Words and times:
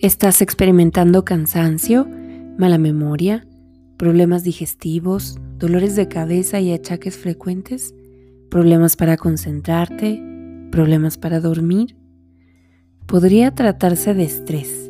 ¿Estás 0.00 0.42
experimentando 0.42 1.24
cansancio, 1.24 2.06
mala 2.56 2.78
memoria, 2.78 3.48
problemas 3.96 4.44
digestivos, 4.44 5.40
dolores 5.58 5.96
de 5.96 6.06
cabeza 6.06 6.60
y 6.60 6.72
achaques 6.72 7.16
frecuentes? 7.18 7.96
¿Problemas 8.48 8.94
para 8.94 9.16
concentrarte? 9.16 10.22
¿Problemas 10.70 11.18
para 11.18 11.40
dormir? 11.40 11.96
Podría 13.08 13.56
tratarse 13.56 14.14
de 14.14 14.22
estrés. 14.22 14.88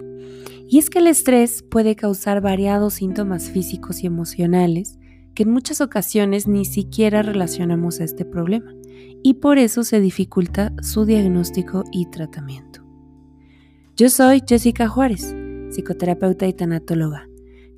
Y 0.68 0.76
es 0.76 0.90
que 0.90 0.98
el 0.98 1.06
estrés 1.06 1.62
puede 1.62 1.96
causar 1.96 2.42
variados 2.42 2.92
síntomas 2.92 3.48
físicos 3.48 4.04
y 4.04 4.06
emocionales 4.06 4.98
que 5.34 5.44
en 5.44 5.52
muchas 5.52 5.80
ocasiones 5.80 6.46
ni 6.46 6.66
siquiera 6.66 7.22
relacionamos 7.22 8.00
a 8.00 8.04
este 8.04 8.26
problema 8.26 8.74
y 9.22 9.34
por 9.34 9.56
eso 9.56 9.84
se 9.84 10.00
dificulta 10.00 10.74
su 10.82 11.06
diagnóstico 11.06 11.84
y 11.92 12.10
tratamiento. 12.10 12.67
Yo 13.98 14.08
soy 14.08 14.44
Jessica 14.46 14.86
Juárez, 14.86 15.34
psicoterapeuta 15.70 16.46
y 16.46 16.52
tanatóloga. 16.52 17.28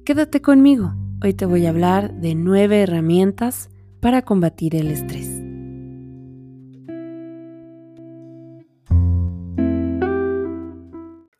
Quédate 0.05 0.43
conmigo, 0.43 0.93
hoy 1.25 1.33
te 1.33 1.47
voy 1.47 1.65
a 1.65 1.71
hablar 1.71 2.13
de 2.21 2.35
nueve 2.35 2.83
herramientas 2.83 3.71
para 4.01 4.21
combatir 4.21 4.77
el 4.77 4.89
estrés. 4.89 5.41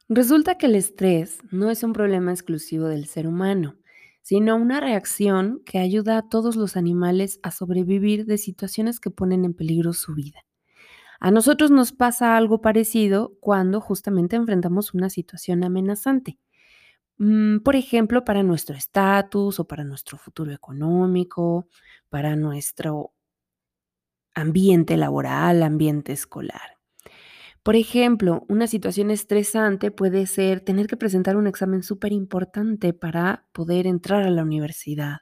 Resulta 0.09 0.57
que 0.57 0.65
el 0.65 0.77
estrés 0.77 1.41
no 1.51 1.69
es 1.69 1.83
un 1.83 1.93
problema 1.93 2.31
exclusivo 2.31 2.87
del 2.87 3.05
ser 3.05 3.29
humano, 3.29 3.77
sino 4.23 4.57
una 4.57 4.81
reacción 4.81 5.61
que 5.67 5.79
ayuda 5.79 6.17
a 6.17 6.27
todos 6.31 6.57
los 6.57 6.79
animales 6.79 7.39
a 7.43 7.51
sobrevivir 7.51 8.25
de 8.25 8.39
situaciones 8.39 8.99
que 8.99 9.11
ponen 9.11 9.45
en 9.45 9.53
peligro 9.53 9.93
su 9.93 10.15
vida. 10.15 10.41
A 11.21 11.31
nosotros 11.31 11.71
nos 11.71 11.93
pasa 11.93 12.37
algo 12.37 12.63
parecido 12.63 13.37
cuando 13.41 13.81
justamente 13.83 14.37
enfrentamos 14.37 14.95
una 14.95 15.11
situación 15.11 15.63
amenazante. 15.65 16.39
Mm, 17.19 17.59
por 17.59 17.77
ejemplo, 17.77 18.25
para 18.25 18.43
nuestro 18.43 18.75
estatus 18.75 19.61
o 19.61 19.67
para 19.67 19.85
nuestro 19.85 20.17
futuro 20.17 20.51
económico, 20.53 21.69
para 22.09 22.37
nuestro 22.37 23.13
ambiente 24.35 24.97
laboral, 24.97 25.63
ambiente 25.63 26.13
escolar. 26.13 26.79
Por 27.63 27.77
ejemplo, 27.77 28.47
una 28.49 28.67
situación 28.67 29.11
estresante 29.11 29.91
puede 29.91 30.27
ser 30.27 30.63
tener 30.63 30.87
que 30.87 30.97
presentar 30.97 31.37
un 31.37 31.47
examen 31.47 31.83
súper 31.83 32.13
importante 32.13 32.95
para 32.95 33.47
poder 33.53 33.87
entrar 33.87 34.23
a 34.23 34.31
la 34.31 34.43
universidad 34.43 35.19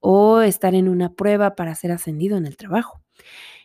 o 0.00 0.40
estar 0.40 0.74
en 0.74 0.88
una 0.88 1.14
prueba 1.14 1.54
para 1.54 1.74
ser 1.74 1.92
ascendido 1.92 2.36
en 2.36 2.46
el 2.46 2.56
trabajo. 2.56 3.02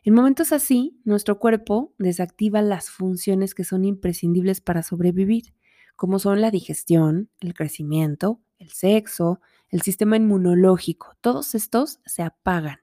En 0.04 0.14
momentos 0.14 0.52
así, 0.52 1.00
nuestro 1.04 1.40
cuerpo 1.40 1.94
desactiva 1.98 2.62
las 2.62 2.90
funciones 2.90 3.56
que 3.56 3.64
son 3.64 3.86
imprescindibles 3.86 4.62
para 4.62 4.84
sobrevivir, 4.84 5.56
como 5.96 6.20
son 6.20 6.42
la 6.42 6.52
digestión, 6.52 7.30
el 7.40 7.54
crecimiento, 7.54 8.40
el 8.60 8.70
sexo, 8.70 9.40
el 9.70 9.82
sistema 9.82 10.18
inmunológico. 10.18 11.16
Todos 11.22 11.56
estos 11.56 12.00
se 12.06 12.22
apagan 12.22 12.80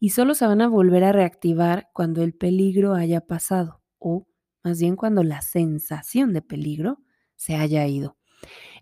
y 0.00 0.10
solo 0.10 0.34
se 0.34 0.46
van 0.46 0.62
a 0.62 0.68
volver 0.68 1.04
a 1.04 1.12
reactivar 1.12 1.90
cuando 1.92 2.22
el 2.22 2.34
peligro 2.34 2.94
haya 2.94 3.20
pasado 3.20 3.80
o 3.98 4.26
más 4.64 4.80
bien 4.80 4.96
cuando 4.96 5.22
la 5.22 5.42
sensación 5.42 6.32
de 6.32 6.42
peligro 6.42 7.00
se 7.36 7.54
haya 7.54 7.86
ido. 7.86 8.16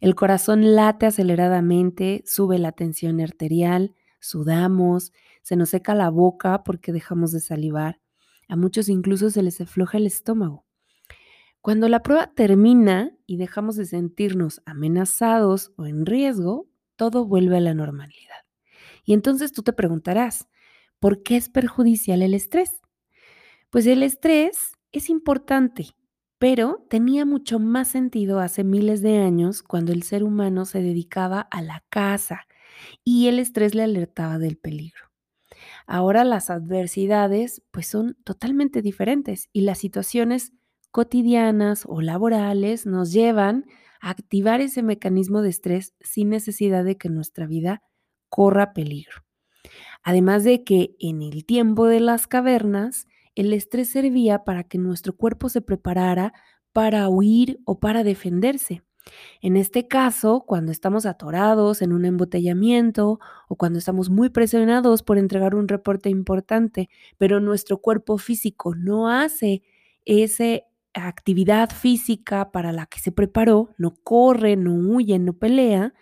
El 0.00 0.14
corazón 0.14 0.74
late 0.74 1.06
aceleradamente, 1.06 2.22
sube 2.26 2.58
la 2.58 2.72
tensión 2.72 3.20
arterial, 3.20 3.94
sudamos, 4.22 5.12
se 5.42 5.56
nos 5.56 5.70
seca 5.70 5.94
la 5.94 6.08
boca 6.08 6.62
porque 6.62 6.92
dejamos 6.92 7.32
de 7.32 7.40
salivar. 7.40 8.00
A 8.48 8.56
muchos 8.56 8.88
incluso 8.88 9.30
se 9.30 9.42
les 9.42 9.60
afloja 9.60 9.98
el 9.98 10.06
estómago. 10.06 10.64
Cuando 11.60 11.88
la 11.88 12.02
prueba 12.02 12.32
termina 12.34 13.16
y 13.26 13.36
dejamos 13.36 13.76
de 13.76 13.86
sentirnos 13.86 14.62
amenazados 14.64 15.72
o 15.76 15.86
en 15.86 16.06
riesgo, 16.06 16.68
todo 16.96 17.26
vuelve 17.26 17.56
a 17.56 17.60
la 17.60 17.74
normalidad. 17.74 18.46
Y 19.04 19.12
entonces 19.12 19.52
tú 19.52 19.62
te 19.62 19.72
preguntarás, 19.72 20.48
¿por 20.98 21.22
qué 21.22 21.36
es 21.36 21.48
perjudicial 21.48 22.22
el 22.22 22.34
estrés? 22.34 22.80
Pues 23.70 23.86
el 23.86 24.02
estrés 24.02 24.72
es 24.92 25.08
importante, 25.08 25.96
pero 26.38 26.84
tenía 26.90 27.24
mucho 27.24 27.58
más 27.58 27.88
sentido 27.88 28.38
hace 28.38 28.64
miles 28.64 29.02
de 29.02 29.18
años 29.18 29.62
cuando 29.62 29.92
el 29.92 30.02
ser 30.02 30.24
humano 30.24 30.64
se 30.64 30.82
dedicaba 30.82 31.40
a 31.40 31.62
la 31.62 31.84
caza 31.88 32.46
y 33.04 33.28
el 33.28 33.38
estrés 33.38 33.74
le 33.74 33.82
alertaba 33.82 34.38
del 34.38 34.56
peligro. 34.56 35.10
Ahora 35.86 36.24
las 36.24 36.50
adversidades 36.50 37.62
pues 37.70 37.86
son 37.86 38.16
totalmente 38.24 38.82
diferentes 38.82 39.48
y 39.52 39.62
las 39.62 39.78
situaciones 39.78 40.52
cotidianas 40.90 41.84
o 41.86 42.00
laborales 42.00 42.86
nos 42.86 43.12
llevan 43.12 43.66
a 44.00 44.10
activar 44.10 44.60
ese 44.60 44.82
mecanismo 44.82 45.42
de 45.42 45.50
estrés 45.50 45.94
sin 46.00 46.28
necesidad 46.28 46.84
de 46.84 46.96
que 46.96 47.08
nuestra 47.08 47.46
vida 47.46 47.82
corra 48.28 48.72
peligro. 48.72 49.22
Además 50.02 50.44
de 50.44 50.64
que 50.64 50.96
en 50.98 51.22
el 51.22 51.44
tiempo 51.44 51.86
de 51.86 52.00
las 52.00 52.26
cavernas, 52.26 53.06
el 53.34 53.52
estrés 53.52 53.90
servía 53.90 54.44
para 54.44 54.64
que 54.64 54.78
nuestro 54.78 55.16
cuerpo 55.16 55.48
se 55.48 55.60
preparara 55.60 56.32
para 56.72 57.08
huir 57.08 57.60
o 57.64 57.78
para 57.78 58.02
defenderse. 58.02 58.82
En 59.40 59.56
este 59.56 59.88
caso, 59.88 60.44
cuando 60.46 60.72
estamos 60.72 61.06
atorados 61.06 61.82
en 61.82 61.92
un 61.92 62.04
embotellamiento 62.04 63.18
o 63.48 63.56
cuando 63.56 63.78
estamos 63.78 64.10
muy 64.10 64.30
presionados 64.30 65.02
por 65.02 65.18
entregar 65.18 65.54
un 65.54 65.68
reporte 65.68 66.08
importante, 66.08 66.88
pero 67.18 67.40
nuestro 67.40 67.78
cuerpo 67.78 68.18
físico 68.18 68.74
no 68.74 69.08
hace 69.08 69.62
esa 70.04 70.60
actividad 70.94 71.70
física 71.70 72.50
para 72.52 72.72
la 72.72 72.86
que 72.86 73.00
se 73.00 73.12
preparó, 73.12 73.70
no 73.78 73.94
corre, 74.02 74.56
no 74.56 74.74
huye, 74.74 75.18
no 75.18 75.32
pelea, 75.32 75.94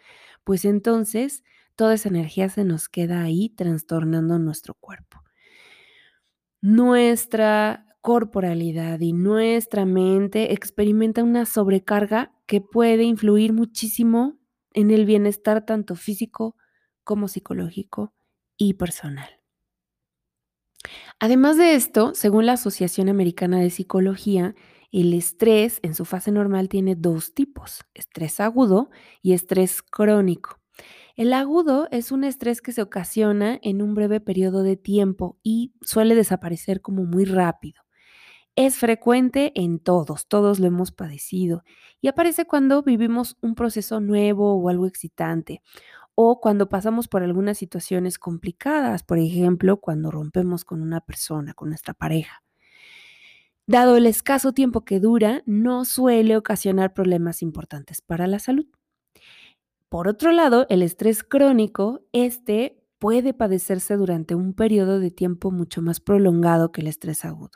pues 0.45 0.65
entonces 0.65 1.45
toda 1.77 1.95
esa 1.95 2.09
energía 2.09 2.49
se 2.49 2.65
nos 2.65 2.89
queda 2.89 3.23
ahí 3.23 3.51
trastornando 3.51 4.39
nuestro 4.39 4.75
cuerpo. 4.75 5.23
Nuestra 6.61 7.87
corporalidad 8.01 9.01
y 9.01 9.13
nuestra 9.13 9.85
mente 9.85 10.53
experimenta 10.53 11.23
una 11.23 11.47
sobrecarga 11.47 12.33
que 12.47 12.61
puede 12.61 13.05
influir 13.05 13.53
muchísimo 13.53 14.39
en 14.73 14.91
el 14.91 15.05
bienestar 15.05 15.65
tanto 15.67 15.97
físico 15.97 16.57
como 17.05 17.29
psicológico 17.29 18.15
y 18.57 18.75
personal. 18.75 19.29
Además 21.19 21.59
de 21.59 21.75
esto, 21.75 22.15
según 22.15 22.47
la 22.47 22.55
Asociación 22.55 23.09
Americana 23.09 23.61
de 23.61 23.71
Psicología, 23.71 24.55
el 24.91 25.15
estrés 25.15 25.79
en 25.83 25.95
su 25.95 26.05
fase 26.05 26.33
normal 26.33 26.69
tiene 26.69 26.97
dos 26.97 27.35
tipos, 27.35 27.85
estrés 27.95 28.41
agudo 28.41 28.91
y 29.23 29.35
estrés 29.35 29.83
crónico. 29.83 30.59
El 31.17 31.33
agudo 31.33 31.89
es 31.91 32.13
un 32.13 32.25
estrés 32.25 32.63
que 32.63 32.73
se 32.73 32.83
ocasiona 32.83 33.59
en 33.63 33.83
un 33.83 33.95
breve 33.95 34.21
periodo 34.21 34.63
de 34.63 34.77
tiempo 34.77 35.39
y 35.43 35.75
suele 35.83 36.15
desaparecer 36.15 36.81
como 36.81 37.05
muy 37.05 37.25
rápido. 37.25 37.83
Es 38.57 38.77
frecuente 38.77 39.53
en 39.55 39.79
todos, 39.79 40.27
todos 40.27 40.59
lo 40.59 40.67
hemos 40.67 40.93
padecido 40.93 41.63
y 42.01 42.09
aparece 42.09 42.47
cuando 42.47 42.83
vivimos 42.83 43.37
un 43.41 43.55
proceso 43.55 44.01
nuevo 44.01 44.55
o 44.55 44.69
algo 44.69 44.87
excitante 44.87 45.63
o 46.15 46.41
cuando 46.41 46.69
pasamos 46.69 47.09
por 47.09 47.23
algunas 47.23 47.59
situaciones 47.59 48.19
complicadas, 48.19 49.03
por 49.05 49.19
ejemplo, 49.19 49.79
cuando 49.81 50.11
rompemos 50.11 50.65
con 50.65 50.83
una 50.83 51.01
persona, 51.01 51.55
con 51.55 51.71
nuestra 51.71 51.95
pareja. 51.95 52.43
Dado 53.67 53.97
el 53.97 54.07
escaso 54.07 54.53
tiempo 54.53 54.85
que 54.85 55.01
dura, 55.01 55.43
no 55.47 55.85
suele 55.85 56.37
ocasionar 56.37 56.93
problemas 56.93 57.41
importantes 57.41 58.03
para 58.03 58.27
la 58.27 58.39
salud. 58.39 58.67
Por 59.89 60.09
otro 60.09 60.33
lado, 60.33 60.67
el 60.69 60.83
estrés 60.83 61.23
crónico, 61.23 62.03
este 62.13 62.83
puede 62.99 63.33
padecerse 63.35 63.97
durante 63.97 64.35
un 64.35 64.53
periodo 64.55 65.01
de 65.01 65.11
tiempo 65.11 65.51
mucho 65.51 65.83
más 65.83 66.01
prolongado 66.01 66.71
que 66.71 66.83
el 66.83 66.87
estrés 66.89 67.25
agudo. 67.25 67.51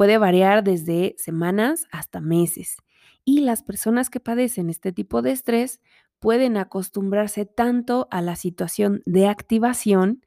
Puede 0.00 0.16
variar 0.16 0.64
desde 0.64 1.14
semanas 1.18 1.86
hasta 1.92 2.22
meses. 2.22 2.78
Y 3.22 3.40
las 3.40 3.62
personas 3.62 4.08
que 4.08 4.18
padecen 4.18 4.70
este 4.70 4.92
tipo 4.92 5.20
de 5.20 5.30
estrés 5.30 5.78
pueden 6.20 6.56
acostumbrarse 6.56 7.44
tanto 7.44 8.08
a 8.10 8.22
la 8.22 8.34
situación 8.34 9.02
de 9.04 9.28
activación 9.28 10.24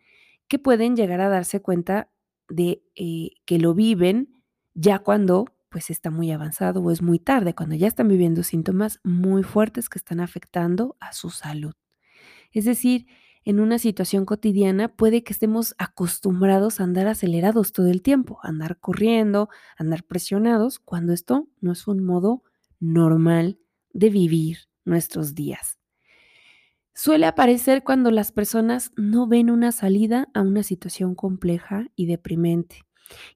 que 0.48 0.60
pueden 0.60 0.96
llegar 0.96 1.22
a 1.22 1.30
darse 1.30 1.60
cuenta 1.60 2.12
de 2.50 2.84
eh, 2.96 3.32
que 3.46 3.58
lo 3.58 3.74
viven 3.74 4.44
ya 4.76 5.00
cuando 5.00 5.46
pues 5.70 5.90
está 5.90 6.12
muy 6.12 6.32
avanzado 6.32 6.80
o 6.80 6.92
es 6.92 7.02
muy 7.02 7.18
tarde, 7.18 7.56
cuando 7.56 7.74
ya 7.74 7.88
están 7.88 8.08
viviendo 8.08 8.44
síntomas 8.44 9.00
muy 9.04 9.42
fuertes 9.42 9.90
que 9.90 9.98
están 9.98 10.20
afectando 10.20 10.98
a 11.00 11.14
su 11.14 11.32
salud. 11.32 11.74
Es 12.52 12.66
decir, 12.66 13.08
en 13.46 13.60
una 13.60 13.78
situación 13.80 14.26
cotidiana 14.26 14.96
puede 14.96 15.24
que 15.24 15.34
estemos 15.34 15.76
acostumbrados 15.78 16.80
a 16.80 16.84
andar 16.84 17.08
acelerados 17.08 17.74
todo 17.74 17.88
el 17.88 18.02
tiempo, 18.02 18.40
andar 18.42 18.80
corriendo, 18.80 19.50
andar 19.78 20.04
presionados, 20.04 20.80
cuando 20.80 21.14
esto 21.14 21.48
no 21.60 21.74
es 21.74 21.88
un 21.88 22.04
modo 22.04 22.44
normal 22.80 23.60
de 23.92 24.10
vivir 24.10 24.58
nuestros 24.86 25.36
días. 25.36 25.80
Suele 26.96 27.26
aparecer 27.26 27.84
cuando 27.84 28.12
las 28.12 28.32
personas 28.32 28.92
no 28.96 29.28
ven 29.28 29.50
una 29.50 29.72
salida 29.72 30.30
a 30.34 30.42
una 30.42 30.64
situación 30.64 31.16
compleja 31.16 31.88
y 31.96 32.06
deprimente. 32.06 32.84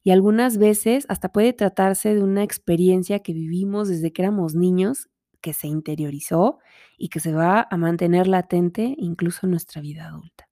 Y 0.03 0.12
algunas 0.12 0.57
veces 0.57 1.06
hasta 1.10 1.31
puede 1.31 1.53
tratarse 1.53 2.13
de 2.13 2.24
una 2.24 2.44
experiencia 2.44 3.19
que 3.19 3.33
vivimos 3.33 3.89
desde 3.89 4.13
que 4.13 4.21
éramos 4.21 4.56
niños 4.56 5.10
que 5.42 5.54
se 5.54 5.68
interiorizó 5.68 6.60
y 6.98 7.10
que 7.10 7.19
se 7.19 7.34
va 7.34 7.68
a 7.69 7.78
mantener 7.78 8.28
latente 8.28 8.95
incluso 8.98 9.45
en 9.45 9.51
nuestra 9.51 9.81
vida 9.81 10.07
adulta. 10.07 10.50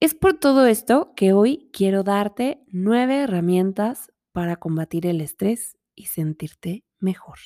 Es 0.00 0.14
por 0.14 0.38
todo 0.38 0.66
esto 0.66 1.12
que 1.14 1.32
hoy 1.32 1.68
quiero 1.72 2.02
darte 2.02 2.62
nueve 2.68 3.18
herramientas 3.18 4.10
para 4.32 4.56
combatir 4.56 5.06
el 5.06 5.20
estrés 5.20 5.76
y 5.94 6.06
sentirte 6.06 6.84
mejor. 6.98 7.38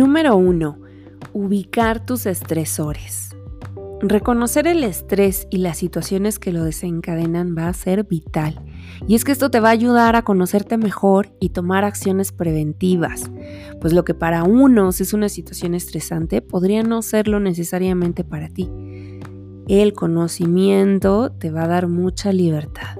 Número 0.00 0.34
1. 0.34 0.78
Ubicar 1.34 2.06
tus 2.06 2.24
estresores. 2.24 3.36
Reconocer 4.00 4.66
el 4.66 4.82
estrés 4.82 5.46
y 5.50 5.58
las 5.58 5.76
situaciones 5.76 6.38
que 6.38 6.52
lo 6.52 6.64
desencadenan 6.64 7.54
va 7.54 7.68
a 7.68 7.74
ser 7.74 8.04
vital. 8.04 8.64
Y 9.06 9.14
es 9.14 9.26
que 9.26 9.32
esto 9.32 9.50
te 9.50 9.60
va 9.60 9.68
a 9.68 9.72
ayudar 9.72 10.16
a 10.16 10.22
conocerte 10.22 10.78
mejor 10.78 11.36
y 11.38 11.50
tomar 11.50 11.84
acciones 11.84 12.32
preventivas. 12.32 13.30
Pues 13.82 13.92
lo 13.92 14.06
que 14.06 14.14
para 14.14 14.42
unos 14.42 15.02
es 15.02 15.12
una 15.12 15.28
situación 15.28 15.74
estresante 15.74 16.40
podría 16.40 16.82
no 16.82 17.02
serlo 17.02 17.38
necesariamente 17.38 18.24
para 18.24 18.48
ti. 18.48 18.70
El 19.68 19.92
conocimiento 19.92 21.30
te 21.30 21.50
va 21.50 21.64
a 21.64 21.68
dar 21.68 21.88
mucha 21.88 22.32
libertad. 22.32 22.99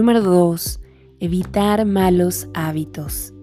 Número 0.00 0.22
2. 0.22 0.80
Evitar 1.18 1.84
malos 1.84 2.48
hábitos. 2.54 3.34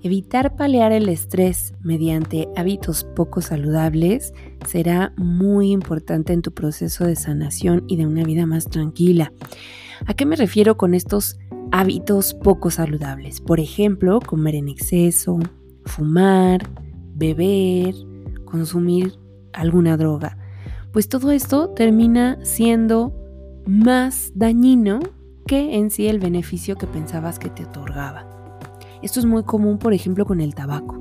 Evitar 0.00 0.56
paliar 0.56 0.92
el 0.92 1.10
estrés 1.10 1.74
mediante 1.82 2.48
hábitos 2.56 3.04
poco 3.04 3.42
saludables 3.42 4.32
será 4.66 5.12
muy 5.18 5.72
importante 5.72 6.32
en 6.32 6.40
tu 6.40 6.54
proceso 6.54 7.04
de 7.04 7.16
sanación 7.16 7.84
y 7.86 7.98
de 7.98 8.06
una 8.06 8.24
vida 8.24 8.46
más 8.46 8.64
tranquila. 8.64 9.30
¿A 10.06 10.14
qué 10.14 10.24
me 10.24 10.36
refiero 10.36 10.78
con 10.78 10.94
estos 10.94 11.38
hábitos 11.70 12.32
poco 12.32 12.70
saludables? 12.70 13.42
Por 13.42 13.60
ejemplo, 13.60 14.20
comer 14.20 14.54
en 14.54 14.68
exceso, 14.70 15.38
fumar, 15.84 16.66
beber, 17.14 17.94
consumir 18.46 19.18
alguna 19.52 19.98
droga. 19.98 20.38
Pues 20.94 21.10
todo 21.10 21.30
esto 21.30 21.74
termina 21.74 22.38
siendo 22.42 23.12
más 23.66 24.32
dañino 24.34 25.00
que 25.50 25.74
en 25.74 25.90
sí 25.90 26.06
el 26.06 26.20
beneficio 26.20 26.76
que 26.76 26.86
pensabas 26.86 27.40
que 27.40 27.50
te 27.50 27.64
otorgaba. 27.64 28.24
Esto 29.02 29.18
es 29.18 29.26
muy 29.26 29.42
común, 29.42 29.78
por 29.78 29.92
ejemplo, 29.92 30.24
con 30.24 30.40
el 30.40 30.54
tabaco. 30.54 30.96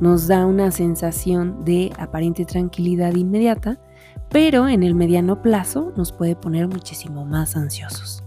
Nos 0.00 0.26
da 0.26 0.46
una 0.46 0.70
sensación 0.70 1.66
de 1.66 1.92
aparente 1.98 2.46
tranquilidad 2.46 3.14
inmediata, 3.14 3.78
pero 4.30 4.68
en 4.68 4.84
el 4.84 4.94
mediano 4.94 5.42
plazo 5.42 5.92
nos 5.98 6.12
puede 6.12 6.34
poner 6.34 6.66
muchísimo 6.66 7.26
más 7.26 7.58
ansiosos. 7.58 8.24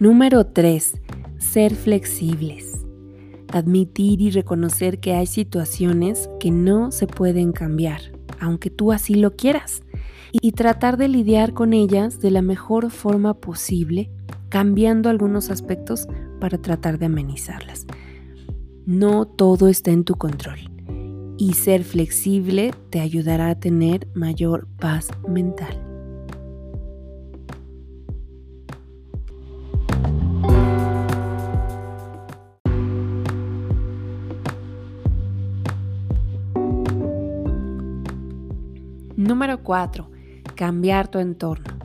Número 0.00 0.44
3 0.44 1.03
ser 1.54 1.76
flexibles. 1.76 2.84
Admitir 3.52 4.20
y 4.20 4.32
reconocer 4.32 4.98
que 4.98 5.14
hay 5.14 5.26
situaciones 5.26 6.28
que 6.40 6.50
no 6.50 6.90
se 6.90 7.06
pueden 7.06 7.52
cambiar, 7.52 8.00
aunque 8.40 8.70
tú 8.70 8.90
así 8.90 9.14
lo 9.14 9.36
quieras. 9.36 9.84
Y 10.32 10.50
tratar 10.50 10.96
de 10.96 11.06
lidiar 11.06 11.54
con 11.54 11.72
ellas 11.72 12.18
de 12.18 12.32
la 12.32 12.42
mejor 12.42 12.90
forma 12.90 13.34
posible, 13.34 14.10
cambiando 14.48 15.08
algunos 15.08 15.48
aspectos 15.48 16.08
para 16.40 16.58
tratar 16.58 16.98
de 16.98 17.06
amenizarlas. 17.06 17.86
No 18.84 19.24
todo 19.24 19.68
está 19.68 19.92
en 19.92 20.02
tu 20.02 20.16
control. 20.16 20.58
Y 21.38 21.52
ser 21.52 21.84
flexible 21.84 22.72
te 22.90 22.98
ayudará 22.98 23.50
a 23.50 23.60
tener 23.60 24.08
mayor 24.12 24.66
paz 24.80 25.08
mental. 25.28 25.83
Número 39.24 39.62
4. 39.62 40.10
Cambiar 40.54 41.08
tu 41.08 41.18
entorno. 41.18 41.78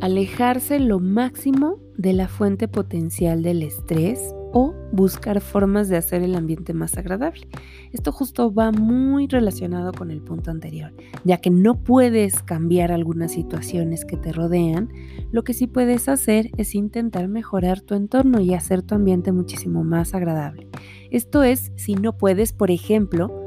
Alejarse 0.00 0.80
lo 0.80 1.00
máximo 1.00 1.78
de 1.98 2.14
la 2.14 2.28
fuente 2.28 2.66
potencial 2.66 3.42
del 3.42 3.62
estrés 3.62 4.34
o 4.54 4.72
buscar 4.90 5.42
formas 5.42 5.90
de 5.90 5.98
hacer 5.98 6.22
el 6.22 6.34
ambiente 6.34 6.72
más 6.72 6.96
agradable. 6.96 7.46
Esto 7.92 8.10
justo 8.10 8.54
va 8.54 8.72
muy 8.72 9.26
relacionado 9.26 9.92
con 9.92 10.10
el 10.10 10.22
punto 10.22 10.50
anterior, 10.50 10.94
ya 11.24 11.42
que 11.42 11.50
no 11.50 11.84
puedes 11.84 12.42
cambiar 12.42 12.90
algunas 12.90 13.32
situaciones 13.32 14.06
que 14.06 14.16
te 14.16 14.32
rodean, 14.32 14.88
lo 15.30 15.44
que 15.44 15.52
sí 15.52 15.66
puedes 15.66 16.08
hacer 16.08 16.50
es 16.56 16.74
intentar 16.74 17.28
mejorar 17.28 17.82
tu 17.82 17.94
entorno 17.94 18.40
y 18.40 18.54
hacer 18.54 18.80
tu 18.80 18.94
ambiente 18.94 19.30
muchísimo 19.30 19.84
más 19.84 20.14
agradable. 20.14 20.68
Esto 21.10 21.42
es, 21.42 21.70
si 21.76 21.96
no 21.96 22.16
puedes, 22.16 22.54
por 22.54 22.70
ejemplo, 22.70 23.41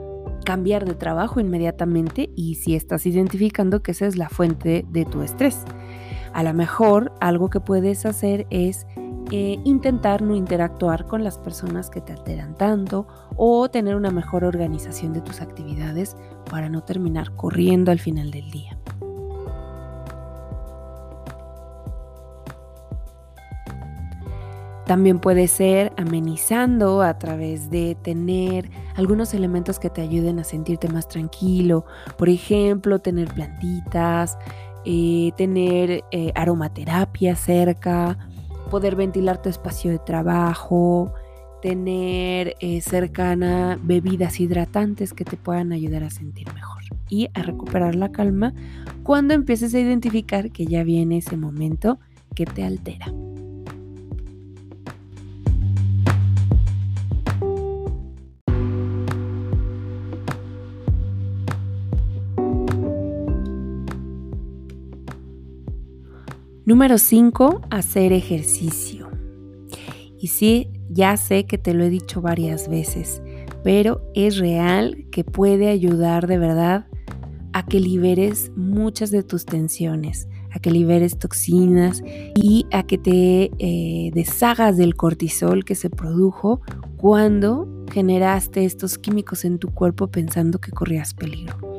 cambiar 0.45 0.85
de 0.85 0.93
trabajo 0.93 1.41
inmediatamente 1.41 2.29
y 2.35 2.55
si 2.55 2.75
estás 2.75 3.05
identificando 3.05 3.83
que 3.83 3.91
esa 3.91 4.05
es 4.05 4.15
la 4.15 4.29
fuente 4.29 4.85
de 4.89 5.03
tu 5.03 5.21
estrés. 5.21 5.65
A 6.31 6.43
lo 6.43 6.53
mejor 6.53 7.11
algo 7.19 7.49
que 7.49 7.59
puedes 7.59 8.05
hacer 8.05 8.47
es 8.49 8.87
eh, 9.31 9.59
intentar 9.63 10.21
no 10.21 10.35
interactuar 10.35 11.07
con 11.07 11.23
las 11.23 11.37
personas 11.37 11.89
que 11.89 11.99
te 11.99 12.13
alteran 12.13 12.55
tanto 12.55 13.07
o 13.35 13.69
tener 13.69 13.95
una 13.95 14.11
mejor 14.11 14.43
organización 14.43 15.13
de 15.13 15.21
tus 15.21 15.41
actividades 15.41 16.15
para 16.49 16.69
no 16.69 16.83
terminar 16.83 17.35
corriendo 17.35 17.91
al 17.91 17.99
final 17.99 18.31
del 18.31 18.51
día. 18.51 18.74
También 24.85 25.19
puede 25.19 25.47
ser 25.47 25.93
amenizando 25.97 27.01
a 27.01 27.17
través 27.17 27.71
de 27.71 27.95
tener 27.95 28.69
algunos 28.95 29.33
elementos 29.33 29.79
que 29.79 29.89
te 29.89 30.01
ayuden 30.01 30.37
a 30.39 30.43
sentirte 30.43 30.87
más 30.89 31.07
tranquilo. 31.07 31.85
Por 32.17 32.29
ejemplo, 32.29 32.99
tener 32.99 33.33
plantitas, 33.33 34.37
eh, 34.85 35.31
tener 35.37 36.03
eh, 36.11 36.31
aromaterapia 36.35 37.35
cerca, 37.35 38.17
poder 38.69 38.95
ventilar 38.95 39.41
tu 39.41 39.49
espacio 39.49 39.89
de 39.89 39.97
trabajo, 39.97 41.11
tener 41.63 42.55
eh, 42.59 42.79
cercana 42.81 43.79
bebidas 43.81 44.39
hidratantes 44.39 45.13
que 45.13 45.25
te 45.25 45.35
puedan 45.35 45.71
ayudar 45.71 46.03
a 46.03 46.11
sentir 46.11 46.53
mejor 46.53 46.83
y 47.09 47.29
a 47.33 47.41
recuperar 47.41 47.95
la 47.95 48.11
calma 48.11 48.53
cuando 49.01 49.33
empieces 49.33 49.73
a 49.73 49.79
identificar 49.79 50.51
que 50.51 50.67
ya 50.67 50.83
viene 50.83 51.17
ese 51.17 51.37
momento 51.37 51.97
que 52.35 52.45
te 52.45 52.63
altera. 52.63 53.11
Número 66.65 66.97
5, 66.97 67.61
hacer 67.69 68.11
ejercicio. 68.11 69.07
Y 70.17 70.29
sí, 70.29 70.71
ya 70.89 71.15
sé 71.15 71.45
que 71.45 71.59
te 71.59 71.75
lo 71.75 71.83
he 71.83 71.91
dicho 71.91 72.21
varias 72.21 72.67
veces, 72.67 73.21
pero 73.63 74.01
es 74.15 74.37
real 74.37 75.05
que 75.11 75.23
puede 75.23 75.69
ayudar 75.69 76.25
de 76.25 76.39
verdad 76.39 76.87
a 77.53 77.67
que 77.67 77.79
liberes 77.79 78.51
muchas 78.55 79.11
de 79.11 79.21
tus 79.21 79.45
tensiones, 79.45 80.27
a 80.51 80.57
que 80.57 80.71
liberes 80.71 81.19
toxinas 81.19 82.01
y 82.33 82.65
a 82.71 82.81
que 82.81 82.97
te 82.97 83.51
eh, 83.59 84.09
deshagas 84.15 84.75
del 84.75 84.95
cortisol 84.95 85.65
que 85.65 85.75
se 85.75 85.91
produjo 85.91 86.61
cuando 86.97 87.69
generaste 87.91 88.65
estos 88.65 88.97
químicos 88.97 89.45
en 89.45 89.59
tu 89.59 89.71
cuerpo 89.71 90.07
pensando 90.07 90.59
que 90.59 90.71
corrías 90.71 91.13
peligro. 91.13 91.74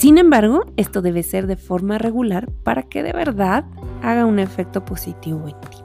Sin 0.00 0.16
embargo, 0.16 0.64
esto 0.78 1.02
debe 1.02 1.22
ser 1.22 1.46
de 1.46 1.56
forma 1.56 1.98
regular 1.98 2.50
para 2.64 2.84
que 2.84 3.02
de 3.02 3.12
verdad 3.12 3.66
haga 4.02 4.24
un 4.24 4.38
efecto 4.38 4.82
positivo 4.82 5.46
en 5.46 5.60
ti. 5.60 5.76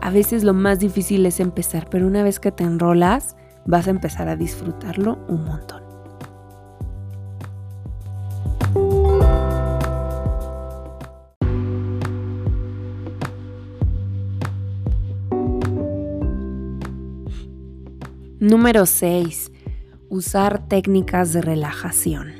A 0.00 0.10
veces 0.10 0.42
lo 0.42 0.54
más 0.54 0.80
difícil 0.80 1.24
es 1.24 1.38
empezar, 1.38 1.88
pero 1.88 2.08
una 2.08 2.24
vez 2.24 2.40
que 2.40 2.50
te 2.50 2.64
enrolas, 2.64 3.36
vas 3.64 3.86
a 3.86 3.90
empezar 3.90 4.28
a 4.28 4.34
disfrutarlo 4.34 5.20
un 5.28 5.44
montón. 5.44 5.84
Número 18.40 18.84
6. 18.84 19.47
Usar 20.10 20.66
técnicas 20.68 21.34
de 21.34 21.42
relajación. 21.42 22.32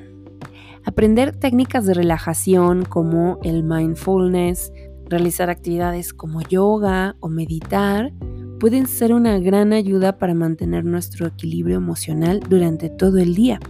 Aprender 0.87 1.37
técnicas 1.37 1.85
de 1.85 1.93
relajación 1.93 2.87
como 2.87 3.39
el 3.43 3.63
mindfulness, 3.63 4.73
realizar 5.05 5.51
actividades 5.51 6.15
como 6.15 6.41
yoga 6.41 7.17
o 7.21 7.29
meditar 7.29 8.13
pueden 8.59 8.87
ser 8.87 9.13
una 9.13 9.39
gran 9.39 9.73
ayuda 9.73 10.19
para 10.19 10.35
mantener 10.35 10.85
nuestro 10.85 11.27
equilibrio 11.27 11.77
emocional 11.77 12.41
durante 12.49 12.91
todo 12.91 13.19
el 13.19 13.35
día. 13.35 13.61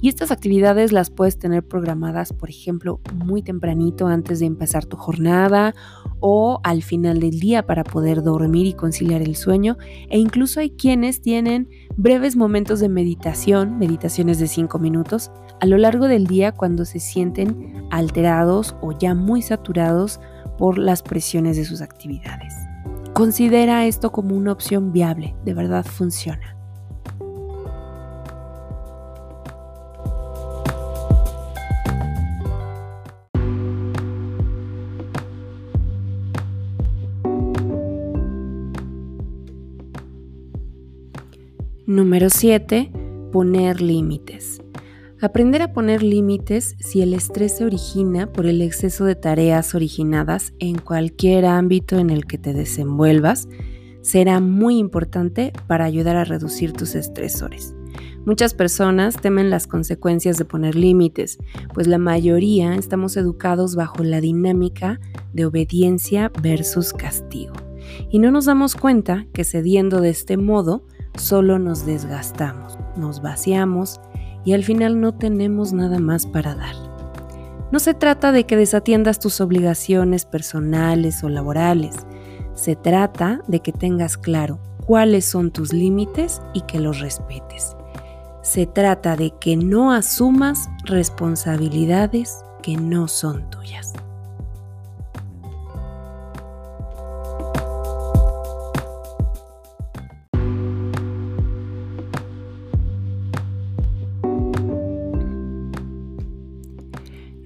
Y 0.00 0.08
estas 0.08 0.30
actividades 0.32 0.90
las 0.90 1.10
puedes 1.10 1.38
tener 1.38 1.62
programadas, 1.62 2.32
por 2.32 2.50
ejemplo, 2.50 3.00
muy 3.14 3.42
tempranito 3.42 4.08
antes 4.08 4.40
de 4.40 4.46
empezar 4.46 4.84
tu 4.84 4.96
jornada 4.96 5.74
o 6.18 6.60
al 6.64 6.82
final 6.82 7.20
del 7.20 7.38
día 7.38 7.66
para 7.66 7.84
poder 7.84 8.22
dormir 8.22 8.66
y 8.66 8.72
conciliar 8.72 9.22
el 9.22 9.36
sueño. 9.36 9.76
E 10.08 10.18
incluso 10.18 10.58
hay 10.58 10.70
quienes 10.70 11.20
tienen 11.20 11.68
breves 11.96 12.36
momentos 12.36 12.80
de 12.80 12.88
meditación, 12.88 13.78
meditaciones 13.78 14.38
de 14.38 14.48
5 14.48 14.78
minutos, 14.78 15.30
a 15.60 15.66
lo 15.66 15.76
largo 15.78 16.08
del 16.08 16.26
día 16.26 16.52
cuando 16.52 16.84
se 16.84 17.00
sienten 17.00 17.86
alterados 17.90 18.74
o 18.80 18.92
ya 18.98 19.14
muy 19.14 19.42
saturados 19.42 20.20
por 20.58 20.78
las 20.78 21.02
presiones 21.02 21.56
de 21.56 21.64
sus 21.64 21.80
actividades. 21.80 22.54
Considera 23.12 23.86
esto 23.86 24.10
como 24.10 24.36
una 24.36 24.52
opción 24.52 24.92
viable, 24.92 25.34
de 25.44 25.54
verdad 25.54 25.84
funciona. 25.84 26.56
Número 42.02 42.30
7. 42.30 42.90
Poner 43.30 43.80
límites. 43.80 44.60
Aprender 45.20 45.62
a 45.62 45.72
poner 45.72 46.02
límites 46.02 46.74
si 46.80 47.00
el 47.00 47.14
estrés 47.14 47.58
se 47.58 47.64
origina 47.64 48.32
por 48.32 48.46
el 48.46 48.60
exceso 48.60 49.04
de 49.04 49.14
tareas 49.14 49.76
originadas 49.76 50.52
en 50.58 50.78
cualquier 50.78 51.44
ámbito 51.46 52.00
en 52.00 52.10
el 52.10 52.26
que 52.26 52.38
te 52.38 52.54
desenvuelvas 52.54 53.48
será 54.00 54.40
muy 54.40 54.78
importante 54.78 55.52
para 55.68 55.84
ayudar 55.84 56.16
a 56.16 56.24
reducir 56.24 56.72
tus 56.72 56.96
estresores. 56.96 57.72
Muchas 58.26 58.52
personas 58.52 59.14
temen 59.20 59.48
las 59.48 59.68
consecuencias 59.68 60.38
de 60.38 60.44
poner 60.44 60.74
límites, 60.74 61.38
pues 61.72 61.86
la 61.86 61.98
mayoría 61.98 62.74
estamos 62.74 63.16
educados 63.16 63.76
bajo 63.76 64.02
la 64.02 64.20
dinámica 64.20 64.98
de 65.32 65.44
obediencia 65.44 66.32
versus 66.42 66.92
castigo. 66.92 67.54
Y 68.10 68.18
no 68.18 68.32
nos 68.32 68.46
damos 68.46 68.74
cuenta 68.74 69.28
que 69.32 69.44
cediendo 69.44 70.00
de 70.00 70.10
este 70.10 70.36
modo 70.36 70.84
solo 71.16 71.58
nos 71.58 71.86
desgastamos, 71.86 72.78
nos 72.96 73.22
vaciamos 73.22 74.00
y 74.44 74.52
al 74.52 74.64
final 74.64 75.00
no 75.00 75.12
tenemos 75.12 75.72
nada 75.72 75.98
más 75.98 76.26
para 76.26 76.54
dar. 76.54 76.74
No 77.70 77.78
se 77.78 77.94
trata 77.94 78.32
de 78.32 78.44
que 78.44 78.56
desatiendas 78.56 79.18
tus 79.18 79.40
obligaciones 79.40 80.26
personales 80.26 81.24
o 81.24 81.28
laborales, 81.28 81.96
se 82.54 82.76
trata 82.76 83.40
de 83.48 83.60
que 83.60 83.72
tengas 83.72 84.18
claro 84.18 84.58
cuáles 84.84 85.24
son 85.24 85.50
tus 85.50 85.72
límites 85.72 86.42
y 86.52 86.62
que 86.62 86.78
los 86.78 87.00
respetes. 87.00 87.76
Se 88.42 88.66
trata 88.66 89.16
de 89.16 89.30
que 89.38 89.56
no 89.56 89.92
asumas 89.92 90.68
responsabilidades 90.84 92.44
que 92.62 92.76
no 92.76 93.08
son 93.08 93.48
tuyas. 93.50 93.94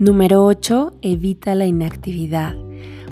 Número 0.07 0.45
8. 0.45 0.99
Evita 1.03 1.57
la 1.57 1.67
inactividad. 1.67 2.55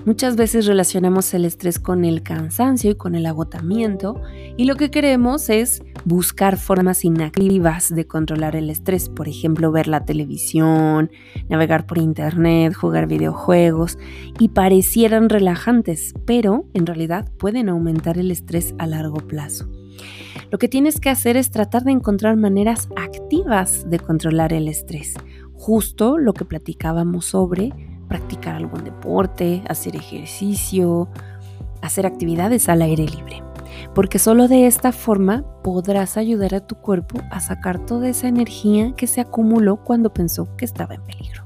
Muchas 0.04 0.36
veces 0.36 0.66
relacionamos 0.66 1.34
el 1.34 1.44
estrés 1.44 1.80
con 1.80 2.04
el 2.04 2.22
cansancio 2.22 2.92
y 2.92 2.94
con 2.94 3.16
el 3.16 3.26
agotamiento 3.26 4.22
y 4.56 4.66
lo 4.66 4.76
que 4.76 4.92
queremos 4.92 5.50
es 5.50 5.82
buscar 6.04 6.56
formas 6.56 7.04
inactivas 7.04 7.92
de 7.92 8.06
controlar 8.06 8.54
el 8.54 8.70
estrés, 8.70 9.08
por 9.08 9.26
ejemplo, 9.26 9.72
ver 9.72 9.88
la 9.88 10.04
televisión, 10.04 11.10
navegar 11.48 11.84
por 11.84 11.98
internet, 11.98 12.74
jugar 12.74 13.08
videojuegos 13.08 13.98
y 14.38 14.50
parecieran 14.50 15.30
relajantes, 15.30 16.14
pero 16.26 16.66
en 16.74 16.86
realidad 16.86 17.28
pueden 17.38 17.70
aumentar 17.70 18.18
el 18.18 18.30
estrés 18.30 18.72
a 18.78 18.86
largo 18.86 19.16
plazo. 19.16 19.68
Lo 20.52 20.58
que 20.58 20.68
tienes 20.68 21.00
que 21.00 21.10
hacer 21.10 21.36
es 21.36 21.50
tratar 21.50 21.82
de 21.82 21.90
encontrar 21.90 22.36
maneras 22.36 22.88
activas 22.94 23.90
de 23.90 23.98
controlar 23.98 24.52
el 24.52 24.68
estrés 24.68 25.14
justo 25.64 26.18
lo 26.18 26.35
que 26.35 26.44
platicábamos 26.44 27.25
sobre 27.25 27.73
practicar 28.06 28.54
algún 28.54 28.85
deporte, 28.85 29.62
hacer 29.66 29.97
ejercicio, 29.97 31.09
hacer 31.80 32.04
actividades 32.04 32.68
al 32.68 32.83
aire 32.83 33.06
libre. 33.06 33.42
Porque 33.94 34.18
solo 34.18 34.47
de 34.47 34.66
esta 34.66 34.92
forma 34.92 35.42
podrás 35.62 36.18
ayudar 36.18 36.54
a 36.54 36.66
tu 36.66 36.75
cuerpo 36.75 37.18
a 37.30 37.40
sacar 37.40 37.78
toda 37.87 38.11
esa 38.11 38.28
energía 38.28 38.92
que 38.94 39.06
se 39.06 39.23
acumuló 39.23 39.76
cuando 39.76 40.12
pensó 40.12 40.54
que 40.56 40.66
estaba 40.66 40.97
en 40.97 41.02
peligro. 41.02 41.43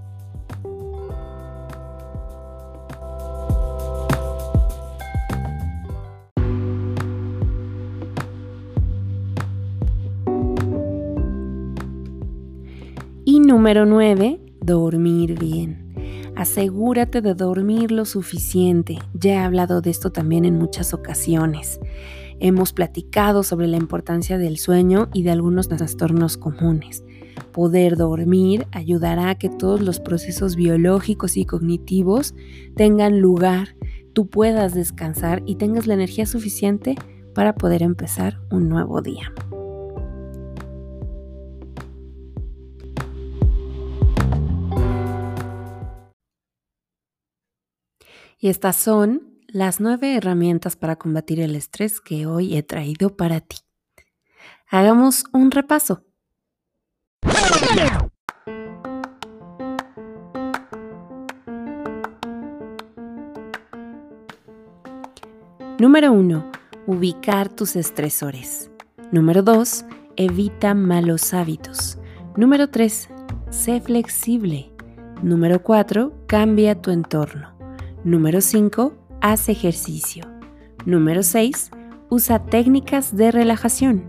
Número 13.48 13.86
9, 13.86 14.40
dormir 14.60 15.38
bien. 15.38 15.94
Asegúrate 16.36 17.22
de 17.22 17.32
dormir 17.32 17.90
lo 17.90 18.04
suficiente. 18.04 18.98
Ya 19.14 19.32
he 19.32 19.36
hablado 19.38 19.80
de 19.80 19.88
esto 19.88 20.12
también 20.12 20.44
en 20.44 20.58
muchas 20.58 20.92
ocasiones. 20.92 21.80
Hemos 22.40 22.74
platicado 22.74 23.42
sobre 23.42 23.66
la 23.66 23.78
importancia 23.78 24.36
del 24.36 24.58
sueño 24.58 25.08
y 25.14 25.22
de 25.22 25.30
algunos 25.30 25.66
trastornos 25.68 26.36
comunes. 26.36 27.04
Poder 27.50 27.96
dormir 27.96 28.66
ayudará 28.70 29.30
a 29.30 29.38
que 29.38 29.48
todos 29.48 29.80
los 29.80 29.98
procesos 29.98 30.54
biológicos 30.54 31.38
y 31.38 31.46
cognitivos 31.46 32.34
tengan 32.76 33.18
lugar, 33.18 33.76
tú 34.12 34.26
puedas 34.26 34.74
descansar 34.74 35.42
y 35.46 35.54
tengas 35.54 35.86
la 35.86 35.94
energía 35.94 36.26
suficiente 36.26 36.96
para 37.34 37.54
poder 37.54 37.82
empezar 37.82 38.40
un 38.50 38.68
nuevo 38.68 39.00
día. 39.00 39.32
Y 48.40 48.48
estas 48.48 48.76
son 48.76 49.40
las 49.48 49.80
nueve 49.80 50.14
herramientas 50.14 50.76
para 50.76 50.96
combatir 50.96 51.40
el 51.40 51.56
estrés 51.56 52.00
que 52.00 52.26
hoy 52.26 52.56
he 52.56 52.62
traído 52.62 53.16
para 53.16 53.40
ti. 53.40 53.56
Hagamos 54.70 55.24
un 55.32 55.50
repaso. 55.50 56.04
Número 65.80 66.12
1. 66.12 66.52
Ubicar 66.86 67.48
tus 67.48 67.74
estresores. 67.74 68.70
Número 69.10 69.42
2. 69.42 69.84
Evita 70.16 70.74
malos 70.74 71.34
hábitos. 71.34 71.98
Número 72.36 72.68
3. 72.68 73.08
Sé 73.50 73.80
flexible. 73.80 74.70
Número 75.22 75.62
4. 75.62 76.26
Cambia 76.26 76.80
tu 76.80 76.90
entorno. 76.90 77.57
Número 78.08 78.40
5. 78.40 78.94
Haz 79.20 79.50
ejercicio. 79.50 80.24
Número 80.86 81.22
6. 81.22 81.70
Usa 82.08 82.42
técnicas 82.42 83.14
de 83.14 83.30
relajación. 83.30 84.02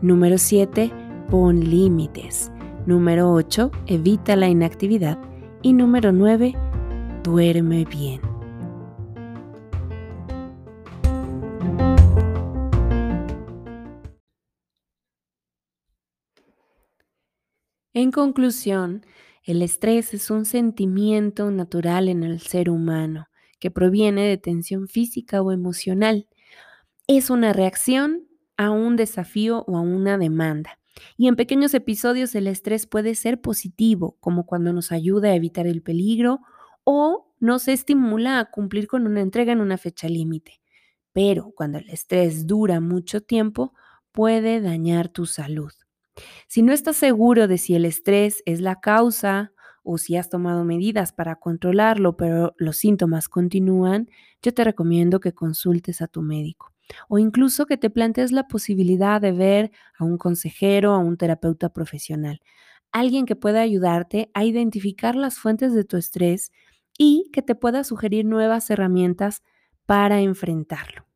Número 0.00 0.38
7. 0.38 0.90
Pon 1.28 1.60
límites. 1.60 2.50
Número 2.86 3.30
8. 3.30 3.70
Evita 3.88 4.36
la 4.36 4.48
inactividad. 4.48 5.18
Y 5.60 5.74
número 5.74 6.12
9. 6.12 6.54
Duerme 7.22 7.84
bien. 7.84 8.22
En 17.92 18.12
conclusión, 18.12 19.04
el 19.44 19.60
estrés 19.60 20.14
es 20.14 20.30
un 20.30 20.46
sentimiento 20.46 21.50
natural 21.50 22.08
en 22.08 22.22
el 22.22 22.40
ser 22.40 22.70
humano 22.70 23.26
que 23.62 23.70
proviene 23.70 24.26
de 24.26 24.38
tensión 24.38 24.88
física 24.88 25.40
o 25.40 25.52
emocional. 25.52 26.26
Es 27.06 27.30
una 27.30 27.52
reacción 27.52 28.26
a 28.56 28.72
un 28.72 28.96
desafío 28.96 29.62
o 29.68 29.76
a 29.76 29.80
una 29.82 30.18
demanda. 30.18 30.80
Y 31.16 31.28
en 31.28 31.36
pequeños 31.36 31.72
episodios 31.72 32.34
el 32.34 32.48
estrés 32.48 32.88
puede 32.88 33.14
ser 33.14 33.40
positivo, 33.40 34.16
como 34.18 34.46
cuando 34.46 34.72
nos 34.72 34.90
ayuda 34.90 35.28
a 35.28 35.36
evitar 35.36 35.68
el 35.68 35.80
peligro 35.80 36.40
o 36.82 37.32
nos 37.38 37.68
estimula 37.68 38.40
a 38.40 38.50
cumplir 38.50 38.88
con 38.88 39.06
una 39.06 39.20
entrega 39.20 39.52
en 39.52 39.60
una 39.60 39.78
fecha 39.78 40.08
límite. 40.08 40.60
Pero 41.12 41.52
cuando 41.54 41.78
el 41.78 41.88
estrés 41.88 42.48
dura 42.48 42.80
mucho 42.80 43.20
tiempo, 43.20 43.74
puede 44.10 44.60
dañar 44.60 45.08
tu 45.08 45.24
salud. 45.24 45.70
Si 46.48 46.62
no 46.62 46.72
estás 46.72 46.96
seguro 46.96 47.46
de 47.46 47.58
si 47.58 47.76
el 47.76 47.84
estrés 47.84 48.42
es 48.44 48.60
la 48.60 48.80
causa 48.80 49.51
o 49.82 49.98
si 49.98 50.16
has 50.16 50.28
tomado 50.28 50.64
medidas 50.64 51.12
para 51.12 51.36
controlarlo, 51.36 52.16
pero 52.16 52.54
los 52.58 52.76
síntomas 52.76 53.28
continúan, 53.28 54.08
yo 54.42 54.54
te 54.54 54.64
recomiendo 54.64 55.20
que 55.20 55.32
consultes 55.32 56.02
a 56.02 56.08
tu 56.08 56.22
médico 56.22 56.72
o 57.08 57.18
incluso 57.18 57.66
que 57.66 57.76
te 57.76 57.90
plantees 57.90 58.32
la 58.32 58.48
posibilidad 58.48 59.20
de 59.20 59.32
ver 59.32 59.70
a 59.98 60.04
un 60.04 60.18
consejero, 60.18 60.92
a 60.92 60.98
un 60.98 61.16
terapeuta 61.16 61.72
profesional, 61.72 62.40
alguien 62.90 63.26
que 63.26 63.36
pueda 63.36 63.60
ayudarte 63.60 64.30
a 64.34 64.44
identificar 64.44 65.16
las 65.16 65.38
fuentes 65.38 65.72
de 65.74 65.84
tu 65.84 65.96
estrés 65.96 66.52
y 66.98 67.30
que 67.32 67.42
te 67.42 67.54
pueda 67.54 67.84
sugerir 67.84 68.24
nuevas 68.24 68.68
herramientas 68.70 69.42
para 69.86 70.20
enfrentarlo. 70.20 71.11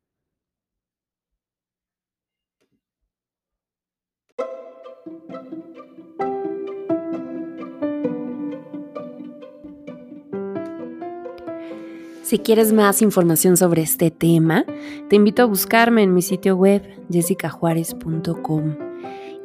Si 12.27 12.39
quieres 12.39 12.73
más 12.73 13.01
información 13.01 13.55
sobre 13.55 13.83
este 13.83 14.11
tema, 14.11 14.65
te 15.07 15.15
invito 15.15 15.43
a 15.43 15.45
buscarme 15.45 16.03
en 16.03 16.13
mi 16.13 16.21
sitio 16.21 16.57
web 16.57 16.83
jessicajuárez.com 17.09 18.75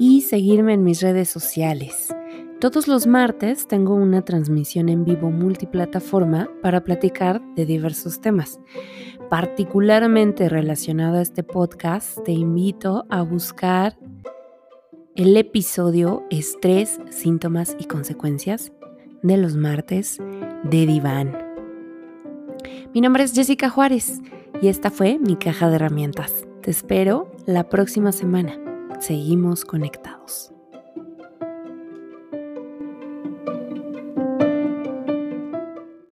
y 0.00 0.22
seguirme 0.22 0.72
en 0.72 0.82
mis 0.82 1.00
redes 1.00 1.28
sociales. 1.28 2.12
Todos 2.58 2.88
los 2.88 3.06
martes 3.06 3.68
tengo 3.68 3.94
una 3.94 4.24
transmisión 4.24 4.88
en 4.88 5.04
vivo 5.04 5.30
multiplataforma 5.30 6.50
para 6.60 6.82
platicar 6.82 7.40
de 7.54 7.66
diversos 7.66 8.20
temas. 8.20 8.58
Particularmente 9.30 10.48
relacionado 10.48 11.18
a 11.18 11.22
este 11.22 11.44
podcast, 11.44 12.20
te 12.24 12.32
invito 12.32 13.06
a 13.10 13.22
buscar 13.22 13.96
el 15.14 15.36
episodio 15.36 16.24
Estrés, 16.30 16.98
síntomas 17.10 17.76
y 17.78 17.84
consecuencias 17.84 18.72
de 19.22 19.36
los 19.36 19.54
martes 19.54 20.18
de 20.64 20.84
Diván. 20.84 21.51
Mi 22.94 23.00
nombre 23.00 23.25
es 23.25 23.32
Jessica 23.32 23.70
Juárez 23.70 24.20
y 24.61 24.68
esta 24.68 24.90
fue 24.90 25.18
mi 25.18 25.37
caja 25.37 25.70
de 25.70 25.76
herramientas. 25.76 26.44
Te 26.61 26.70
espero 26.70 27.32
la 27.46 27.70
próxima 27.70 28.12
semana. 28.12 28.58
Seguimos 29.00 29.64
conectados. 29.64 30.51